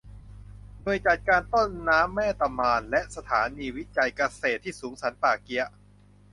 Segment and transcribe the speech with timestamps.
[0.83, 5.67] หน่วยจัดการต้นน้ำแม่ตะมาน และสถานีวิจัยเกษตรที่สูงสันป่าเกี๊ยะ